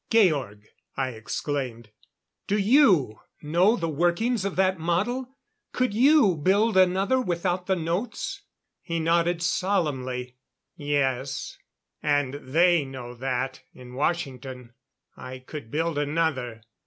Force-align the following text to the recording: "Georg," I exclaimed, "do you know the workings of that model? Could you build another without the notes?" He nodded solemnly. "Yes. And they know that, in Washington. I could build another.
"Georg," 0.09 0.65
I 0.97 1.09
exclaimed, 1.09 1.91
"do 2.47 2.57
you 2.57 3.19
know 3.43 3.75
the 3.75 3.87
workings 3.87 4.43
of 4.45 4.55
that 4.55 4.79
model? 4.79 5.37
Could 5.73 5.93
you 5.93 6.37
build 6.37 6.75
another 6.75 7.21
without 7.21 7.67
the 7.67 7.75
notes?" 7.75 8.41
He 8.81 8.99
nodded 8.99 9.43
solemnly. 9.43 10.37
"Yes. 10.75 11.59
And 12.01 12.33
they 12.33 12.83
know 12.83 13.13
that, 13.13 13.61
in 13.75 13.93
Washington. 13.93 14.73
I 15.15 15.37
could 15.37 15.69
build 15.69 15.99
another. 15.99 16.63